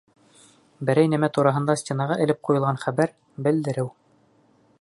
Берәй 0.89 1.11
нәмә 1.11 1.29
тураһында 1.35 1.77
стенаға 1.83 2.19
элеп 2.25 2.41
ҡуйылған 2.49 2.83
хәбәр, 2.87 3.15
белдереү. 3.49 3.89